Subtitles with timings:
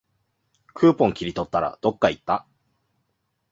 [0.73, 2.47] クーポン切り取ったら、どっかいった